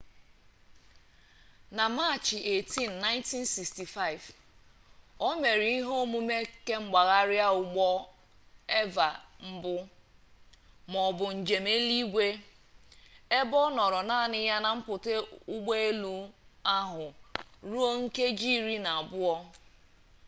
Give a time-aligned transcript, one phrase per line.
[1.77, 4.25] na machị 18 1965
[5.27, 7.87] o mere ihe omume kemgbagharị ụgbọ
[8.81, 9.07] eva
[9.51, 9.75] mbụ
[10.91, 12.25] maọbụ njem n'eluigwe
[13.37, 15.11] ebe ọ nọọrọ naanị ya na mpụta
[15.53, 16.13] ụgbọ elu
[16.75, 17.05] ahụ
[17.69, 19.35] ruo nkeji iri na abụọ